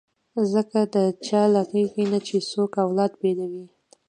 ځکه 0.53 0.79
د 0.93 0.95
چا 1.25 1.41
له 1.53 1.61
غېږې 1.69 2.05
نه 2.11 2.19
چې 2.27 2.35
څوک 2.51 2.71
اولاد 2.83 3.11
بېلوي. 3.21 3.65